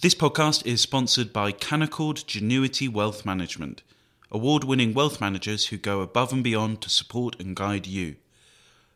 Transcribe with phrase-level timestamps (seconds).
[0.00, 3.82] This podcast is sponsored by Canaccord Genuity Wealth Management,
[4.30, 8.14] award winning wealth managers who go above and beyond to support and guide you.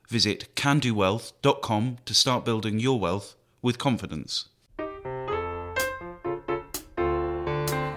[0.08, 4.48] Visit canaccordwealth.com to start building your wealth with confidence.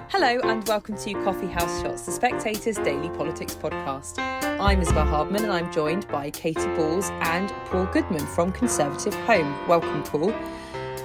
[0.09, 4.17] Hello and welcome to Coffee House Shots, the Spectator's daily politics podcast.
[4.59, 9.67] I'm Isabel Hardman and I'm joined by Katy Balls and Paul Goodman from Conservative Home.
[9.67, 10.33] Welcome, Paul.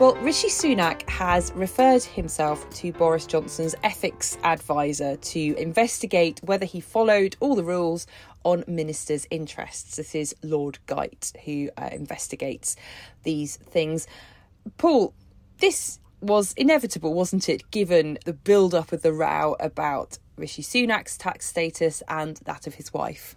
[0.00, 6.80] Well, Rishi Sunak has referred himself to Boris Johnson's ethics advisor to investigate whether he
[6.80, 8.06] followed all the rules
[8.42, 9.96] on ministers' interests.
[9.96, 12.76] This is Lord Geidt who uh, investigates
[13.24, 14.06] these things.
[14.78, 15.12] Paul,
[15.58, 21.18] this was inevitable, wasn't it, given the build up of the row about Rishi Sunak's
[21.18, 23.36] tax status and that of his wife?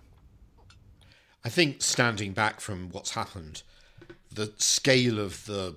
[1.43, 3.63] I think standing back from what's happened,
[4.31, 5.75] the scale of the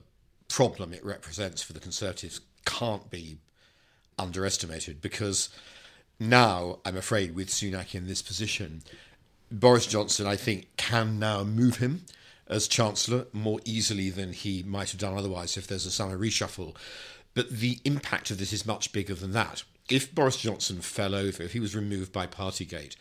[0.49, 3.39] problem it represents for the Conservatives can't be
[4.19, 5.49] underestimated because
[6.19, 8.83] now, I'm afraid, with Sunak in this position,
[9.51, 12.07] Boris Johnson, I think, can now move him
[12.49, 16.75] as Chancellor more easily than he might have done otherwise if there's a summer reshuffle.
[17.35, 19.63] But the impact of this is much bigger than that.
[19.91, 22.97] If Boris Johnson fell over, if he was removed by Partygate,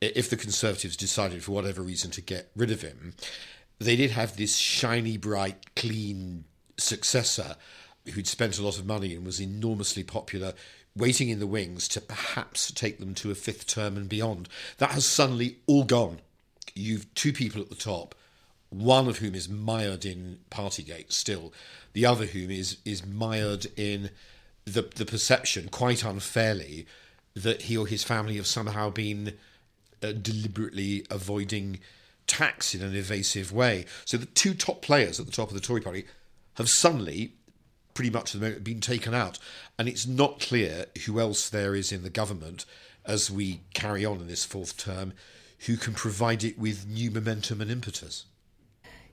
[0.00, 3.14] if the Conservatives decided for whatever reason to get rid of him,
[3.78, 6.44] they did have this shiny, bright, clean
[6.80, 7.56] successor
[8.12, 10.54] who'd spent a lot of money and was enormously popular,
[10.96, 14.48] waiting in the wings to perhaps take them to a fifth term and beyond.
[14.78, 16.20] That has suddenly all gone.
[16.74, 18.14] You've two people at the top,
[18.70, 21.52] one of whom is mired in Partygate still,
[21.92, 24.10] the other whom is is mired in
[24.64, 26.86] the the perception, quite unfairly,
[27.34, 29.34] that he or his family have somehow been
[30.02, 31.80] uh, deliberately avoiding
[32.26, 33.84] tax in an evasive way.
[34.04, 36.04] So the two top players at the top of the Tory party
[36.54, 37.34] have suddenly,
[37.94, 39.38] pretty much at the moment, been taken out.
[39.78, 42.64] And it's not clear who else there is in the government
[43.04, 45.12] as we carry on in this fourth term
[45.66, 48.24] who can provide it with new momentum and impetus.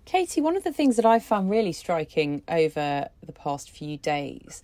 [0.05, 4.63] Katy, one of the things that I found really striking over the past few days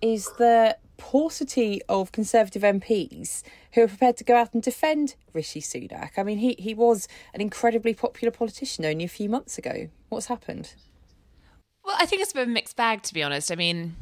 [0.00, 3.42] is the paucity of Conservative MPs
[3.72, 6.12] who are prepared to go out and defend Rishi Sunak.
[6.16, 9.88] I mean, he, he was an incredibly popular politician only a few months ago.
[10.08, 10.72] What's happened?
[11.88, 13.50] Well, I think it's a bit of a mixed bag, to be honest.
[13.50, 13.96] I mean,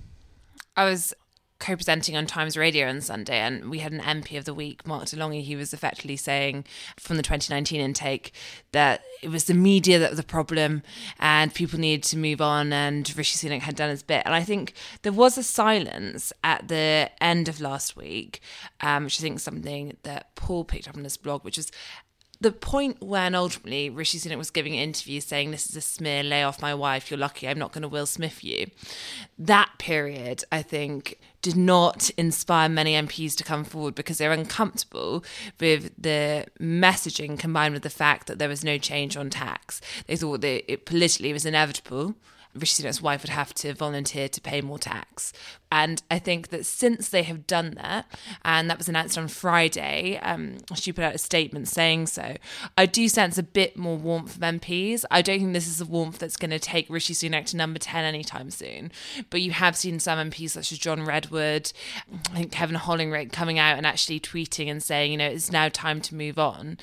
[0.77, 1.15] I was
[1.61, 5.17] co-presenting on Times Radio on Sunday, and we had an MP of the week, Marco
[5.17, 5.45] Longhi.
[5.45, 6.65] He was effectively saying
[6.99, 8.33] from the 2019 intake
[8.73, 10.83] that it was the media that was the problem,
[11.21, 14.25] and people needed to move on, and Rishi Sunak had done his bit.
[14.27, 18.41] And I think there was a silence at the end of last week,
[18.81, 21.71] um, which I think is something that Paul picked up on his blog, which was
[22.47, 26.23] the point when ultimately Rishi Sunak was giving an interview saying, This is a smear,
[26.23, 28.71] lay off my wife, you're lucky I'm not going to Will Smith you.
[29.37, 35.25] That period, I think, did not inspire many MPs to come forward because they're uncomfortable
[35.59, 39.81] with the messaging combined with the fact that there was no change on tax.
[40.07, 42.15] They thought that it politically was inevitable
[42.59, 45.33] Rishi Sunak's wife would have to volunteer to pay more tax.
[45.71, 48.07] And I think that since they have done that,
[48.45, 52.37] and that was announced on Friday, um, she put out a statement saying so.
[52.79, 55.05] I do sense a bit more warmth from MPs.
[55.11, 57.79] I don't think this is a warmth that's going to take Rishi Sunak to number
[57.79, 58.93] 10 anytime soon.
[59.31, 61.73] But you have seen some MPs, such as John Redwood,
[62.31, 65.69] I think Kevin Hollinrake, coming out and actually tweeting and saying, you know, it's now
[65.69, 66.79] time to move on.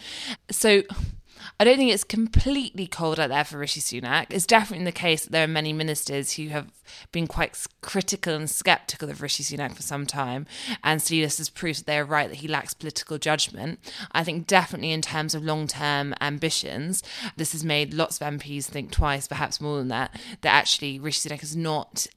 [0.52, 0.84] So
[1.60, 4.28] I don't think it's completely cold out there for Rishi Sunak.
[4.30, 6.72] It's definitely the case that there are many ministers who have
[7.12, 10.46] been quite critical and sceptical of Rishi Sunak for some time
[10.84, 13.80] and see this as proof that they're right that he lacks political judgment.
[14.12, 17.04] I think definitely in terms of long term ambitions,
[17.38, 21.30] this has made lots of MPs think twice, perhaps more than that, that actually Rishi
[21.30, 22.08] Sunak is not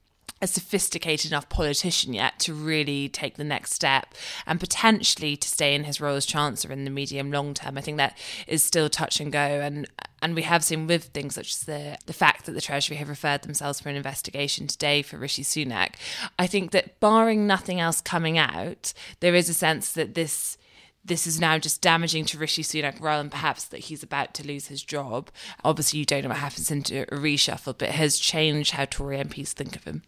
[0.42, 4.14] a sophisticated enough politician yet to really take the next step
[4.46, 7.78] and potentially to stay in his role as chancellor in the medium long term.
[7.78, 9.88] I think that is still touch and go and
[10.22, 13.08] and we have seen with things such as the the fact that the Treasury have
[13.08, 15.94] referred themselves for an investigation today for Rishi Sunak.
[16.38, 20.58] I think that barring nothing else coming out, there is a sense that this
[21.02, 24.46] this is now just damaging to Rishi Sunak rather than perhaps that he's about to
[24.46, 25.30] lose his job.
[25.64, 29.16] Obviously, you don't know what happens into a reshuffle, but it has changed how Tory
[29.18, 30.02] MPs think of him.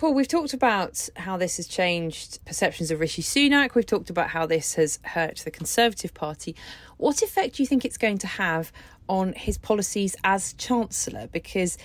[0.00, 3.74] Paul, we've talked about how this has changed perceptions of Rishi Sunak.
[3.74, 6.56] We've talked about how this has hurt the Conservative Party.
[6.96, 8.72] What effect do you think it's going to have
[9.10, 11.26] on his policies as Chancellor?
[11.26, 11.76] Because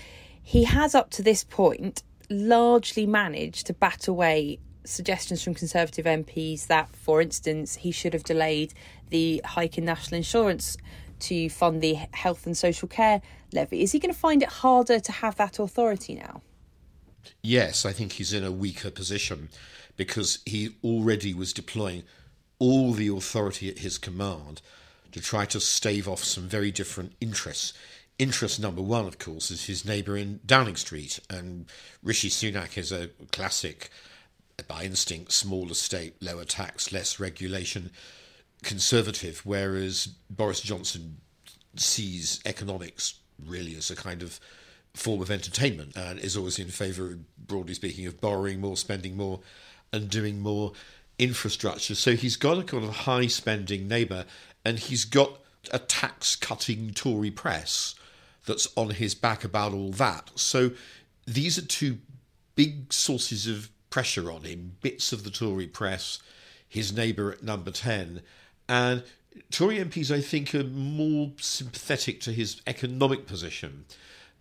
[0.41, 6.67] he has, up to this point, largely managed to bat away suggestions from Conservative MPs
[6.67, 8.73] that, for instance, he should have delayed
[9.09, 10.77] the hike in national insurance
[11.19, 13.21] to fund the health and social care
[13.51, 13.83] levy.
[13.83, 16.41] Is he going to find it harder to have that authority now?
[17.41, 19.49] Yes, I think he's in a weaker position
[19.97, 22.03] because he already was deploying
[22.59, 24.61] all the authority at his command
[25.11, 27.73] to try to stave off some very different interests.
[28.17, 31.65] Interest number one, of course, is his neighbour in Downing Street, and
[32.03, 33.89] Rishi Sunak is a classic,
[34.67, 37.91] by instinct, smaller state, lower tax, less regulation
[38.63, 41.17] conservative, whereas Boris Johnson
[41.75, 44.39] sees economics really as a kind of
[44.95, 49.41] form of entertainment and is always in favour, broadly speaking, of borrowing more, spending more,
[49.91, 50.73] and doing more
[51.19, 51.95] infrastructure.
[51.95, 54.25] So he's got a kind of high spending neighbour
[54.63, 55.39] and he's got
[55.71, 57.95] a tax cutting Tory press
[58.45, 60.31] that's on his back about all that.
[60.35, 60.71] So
[61.25, 61.99] these are two
[62.55, 66.19] big sources of pressure on him bits of the Tory press,
[66.67, 68.21] his neighbour at number 10.
[68.67, 69.03] And
[69.51, 73.85] Tory MPs, I think, are more sympathetic to his economic position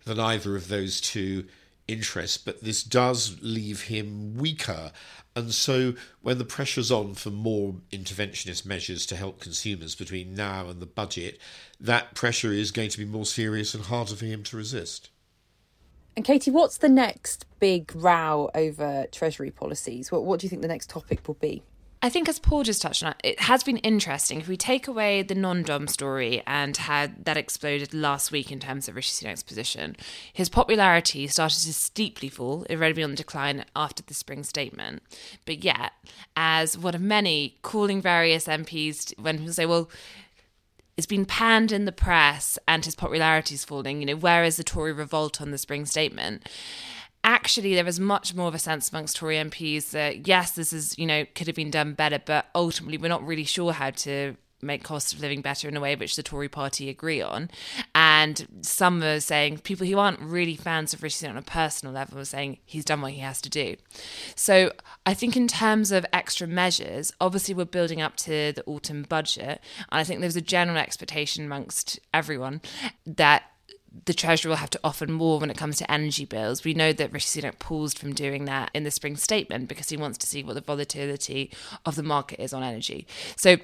[0.05, 1.45] than either of those two
[1.87, 4.91] interests, but this does leave him weaker.
[5.35, 10.67] And so, when the pressure's on for more interventionist measures to help consumers between now
[10.69, 11.39] and the budget,
[11.79, 15.09] that pressure is going to be more serious and harder for him to resist.
[16.15, 20.11] And Katy, what's the next big row over Treasury policies?
[20.11, 21.61] What, what do you think the next topic will be?
[22.05, 24.39] I think, as Paul just touched on, it has been interesting.
[24.39, 28.59] If we take away the non dom story and how that exploded last week in
[28.59, 29.95] terms of Rishi Sunak's position,
[30.31, 35.01] his popularity started to steeply fall, It already on the decline after the spring statement.
[35.47, 35.93] But yet,
[36.37, 39.89] as one of many calling various MPs when people say, well,
[40.97, 44.57] it's been panned in the press and his popularity is falling, you know, where is
[44.57, 46.47] the Tory revolt on the spring statement?
[47.25, 50.97] Actually there was much more of a sense amongst Tory MPs that yes, this is
[50.97, 54.37] you know could have been done better, but ultimately we're not really sure how to
[54.61, 57.49] make cost of living better in a way which the Tory party agree on.
[57.93, 62.19] And some are saying people who aren't really fans of Rishi on a personal level
[62.19, 63.75] are saying he's done what he has to do.
[64.35, 64.71] So
[65.05, 69.61] I think in terms of extra measures, obviously we're building up to the autumn budget,
[69.91, 72.61] and I think there's a general expectation amongst everyone
[73.05, 73.43] that
[74.03, 76.63] the Treasury will have to offer more when it comes to energy bills.
[76.63, 79.97] We know that Rishi Sunak paused from doing that in the spring statement because he
[79.97, 81.51] wants to see what the volatility
[81.85, 83.07] of the market is on energy.
[83.37, 83.57] So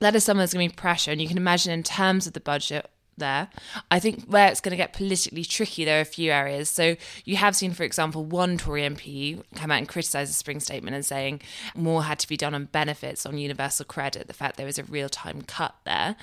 [0.00, 1.10] that is something that's going to be pressure.
[1.10, 3.48] And you can imagine, in terms of the budget, there.
[3.90, 6.68] I think where it's going to get politically tricky, there are a few areas.
[6.68, 10.60] So you have seen, for example, one Tory MP come out and criticise the spring
[10.60, 11.40] statement and saying
[11.74, 14.84] more had to be done on benefits on universal credit, the fact there was a
[14.84, 16.16] real time cut there.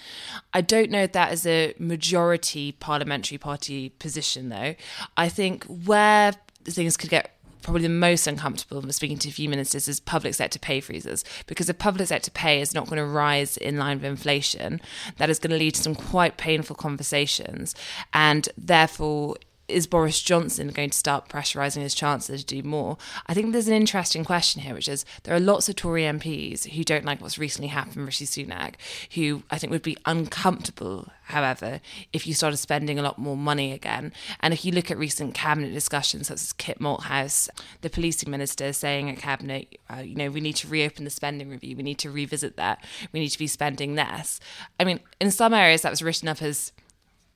[0.53, 4.75] I don't know if that is a majority parliamentary party position, though.
[5.17, 6.33] I think where
[6.65, 10.33] things could get probably the most uncomfortable when speaking to a few ministers is public
[10.33, 13.97] sector pay freezes because if public sector pay is not going to rise in line
[13.97, 14.81] with inflation,
[15.17, 17.75] that is going to lead to some quite painful conversations,
[18.13, 19.35] and therefore
[19.71, 22.97] is Boris Johnson going to start pressurising his chancellor to do more?
[23.27, 26.69] I think there's an interesting question here, which is there are lots of Tory MPs
[26.69, 28.75] who don't like what's recently happened with Rishi Sunak,
[29.15, 31.81] who I think would be uncomfortable, however,
[32.13, 34.13] if you started spending a lot more money again.
[34.41, 37.49] And if you look at recent cabinet discussions, such as Kit Malthouse,
[37.81, 41.49] the policing minister, saying at cabinet, uh, you know, we need to reopen the spending
[41.49, 44.39] review, we need to revisit that, we need to be spending less.
[44.79, 46.71] I mean, in some areas that was written up as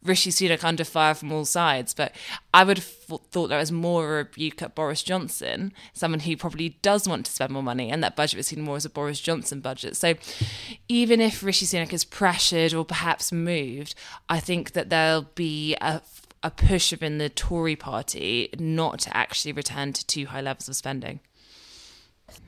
[0.06, 1.94] Rishi Sunak under fire from all sides.
[1.94, 2.14] But
[2.54, 6.38] I would have thought there was more of a rebuke at Boris Johnson, someone who
[6.38, 8.90] probably does want to spend more money, and that budget was seen more as a
[8.90, 9.96] Boris Johnson budget.
[9.98, 10.16] So
[10.88, 13.96] even if Rishi Sunak is pressured or perhaps moved,
[14.30, 16.02] I think that there'll be a
[16.44, 20.76] a push within the Tory party not to actually return to too high levels of
[20.76, 21.20] spending.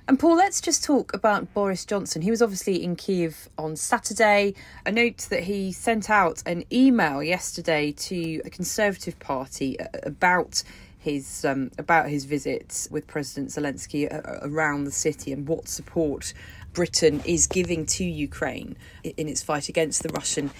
[0.09, 2.21] And Paul, let's just talk about Boris Johnson.
[2.21, 4.53] He was obviously in Kiev on Saturday.
[4.85, 10.63] I note that he sent out an email yesterday to the Conservative Party uh, about
[10.97, 16.33] his um, about his visit with President Zelensky uh, around the city and what support
[16.71, 20.51] Britain is giving to Ukraine in its fight against the Russian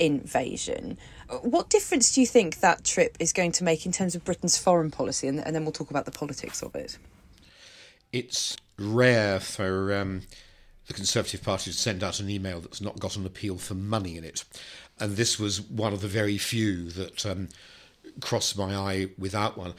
[0.00, 0.96] invasion.
[1.42, 4.56] What difference do you think that trip is going to make in terms of Britain's
[4.56, 5.28] foreign policy?
[5.28, 6.98] And, and then we'll talk about the politics of it.
[8.14, 10.22] It's rare for um,
[10.86, 14.16] the Conservative Party to send out an email that's not got an appeal for money
[14.16, 14.44] in it.
[15.00, 17.48] And this was one of the very few that um,
[18.20, 19.74] crossed my eye without one.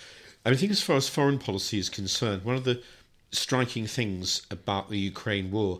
[0.46, 2.84] I, think, as far as foreign policy is concerned, one of the
[3.32, 5.80] striking things about the Ukraine war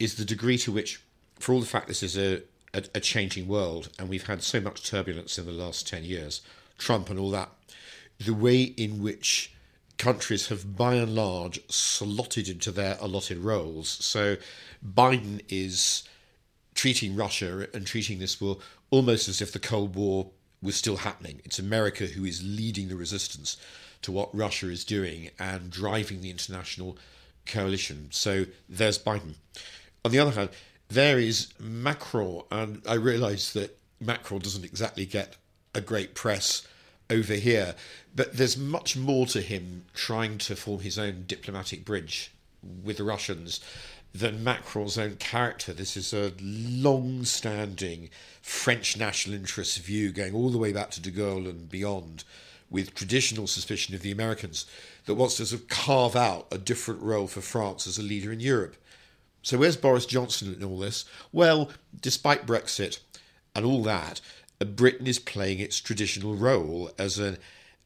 [0.00, 1.00] is the degree to which,
[1.38, 2.42] for all the fact this is a,
[2.74, 6.42] a, a changing world and we've had so much turbulence in the last 10 years,
[6.78, 7.50] Trump and all that,
[8.18, 9.52] the way in which
[9.98, 13.88] countries have by and large slotted into their allotted roles.
[13.88, 14.36] So
[14.84, 16.02] Biden is
[16.74, 18.58] treating Russia and treating this war
[18.90, 20.30] almost as if the Cold War
[20.60, 21.40] was still happening.
[21.44, 23.56] It's America who is leading the resistance
[24.02, 26.98] to what Russia is doing and driving the international
[27.46, 28.08] coalition.
[28.10, 29.34] So there's Biden.
[30.04, 30.50] On the other hand,
[30.88, 35.36] there is Macron, and I realise that Macron doesn't exactly get
[35.74, 36.66] a great press
[37.12, 37.74] over here,
[38.14, 42.32] but there's much more to him trying to form his own diplomatic bridge
[42.82, 43.60] with the Russians
[44.14, 45.72] than Macron's own character.
[45.72, 51.00] This is a long standing French national interest view going all the way back to
[51.00, 52.24] de Gaulle and beyond,
[52.70, 54.66] with traditional suspicion of the Americans
[55.06, 58.32] that wants to sort of carve out a different role for France as a leader
[58.32, 58.76] in Europe.
[59.42, 61.04] So, where's Boris Johnson in all this?
[61.32, 63.00] Well, despite Brexit
[63.54, 64.20] and all that,
[64.64, 67.38] Britain is playing its traditional role as an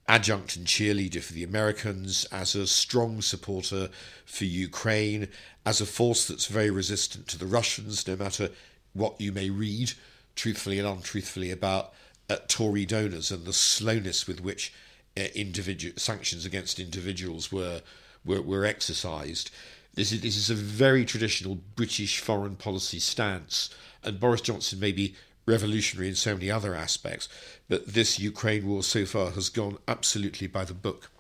[0.09, 3.89] adjunct and cheerleader for the Americans, as a strong supporter
[4.25, 5.29] for Ukraine,
[5.65, 8.51] as a force that's very resistant to the Russians, no matter
[8.93, 9.93] what you may read,
[10.37, 11.93] truthfully and untruthfully, about
[12.31, 14.73] uh, Tory donors and the slowness with which
[15.17, 15.27] uh,
[15.97, 17.83] sanctions against individuals were
[18.25, 19.51] were, were exercised.
[19.95, 23.71] This is, this is a very traditional British foreign policy stance,
[24.03, 25.15] and Boris Johnson may be
[25.47, 27.29] revolutionary in so many other aspects,
[27.69, 31.11] but this Ukraine war so far has gone absolutely by the book.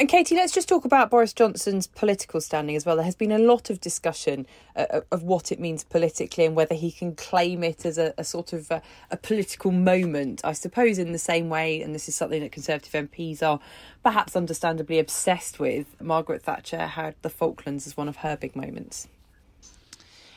[0.00, 2.94] And Katy, let's just talk about Boris Johnson's political standing as well.
[2.94, 6.76] There has been a lot of discussion uh, of what it means politically and whether
[6.76, 10.40] he can claim it as a, a sort of a, a, political moment.
[10.44, 13.58] I suppose, in the same way, and this is something that Conservative MPs are
[14.04, 16.00] perhaps understandably obsessed with.
[16.00, 19.08] Margaret Thatcher had the Falklands as one of her big moments.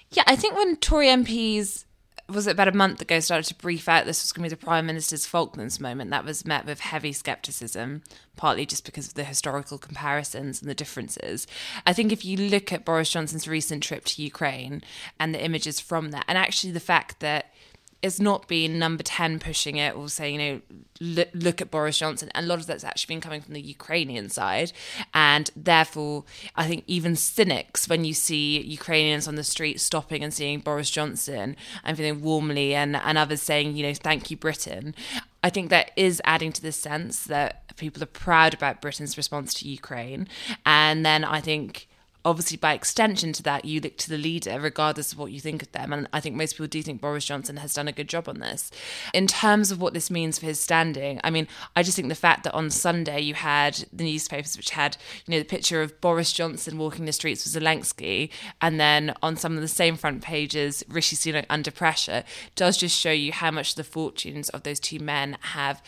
[0.09, 1.85] Yeah, I think when Tory MPs
[2.31, 4.59] was it about a month ago started to brief out this was going to be
[4.59, 6.09] the prime minister's Falklands moment.
[6.11, 8.03] That was met with heavy skepticism,
[8.35, 11.47] partly just because of the historical comparisons and the differences.
[11.85, 14.81] I think if you look at Boris Johnson's recent trip to Ukraine
[15.19, 17.53] and the images from that, and actually the fact that
[18.01, 20.61] it's not been number 10 pushing it or saying, you
[20.99, 22.31] know, look, at Boris Johnson.
[22.33, 24.71] And a lot of that's actually been coming from the Ukrainian side.
[25.13, 26.23] And therefore,
[26.55, 30.89] I think even cynics, when you see Ukrainians on the street stopping and seeing Boris
[30.89, 34.95] Johnson and feeling warmly, and, and others saying, you know, thank you, Britain,
[35.43, 39.53] I think that is adding to the sense that people are proud about Britain's response
[39.55, 40.27] to Ukraine.
[40.65, 41.87] And then I think
[42.23, 45.61] obviously by extension to that you look to the leader regardless of what you think
[45.61, 45.93] of them.
[45.93, 48.39] And i think most people do think boris johnson has done a good job on
[48.39, 48.71] this.
[49.13, 52.15] In terms of what this means for his standing i mean i just think the
[52.15, 55.99] fact that on sunday you had the newspapers which had you know the picture of
[56.01, 58.29] boris johnson walking the streets with zelensky
[58.61, 62.23] and then on some of the same front pages rishi sunak under pressure
[62.55, 65.81] does just show you how much the fortunes of those two men have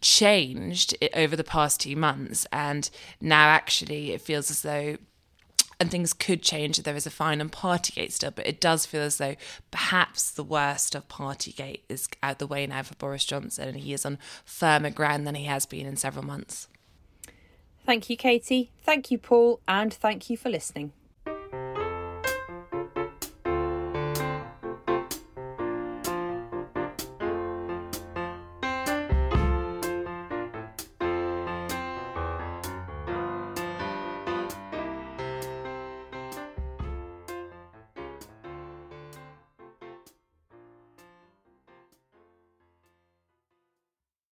[0.00, 2.46] changed over the past two months.
[2.52, 2.88] And
[3.20, 4.96] now actually it feels as though
[5.80, 8.84] and things could change if there is a fine on Partygate still, but it does
[8.84, 9.34] feel as though
[9.70, 13.94] perhaps the worst of Partygate is out the way now for Boris Johnson and he
[13.94, 16.68] is on firmer ground than he has been in several months.
[17.86, 18.70] Thank you, Katy.
[18.82, 19.60] Thank you, Paul.
[19.66, 20.92] And thank you for listening.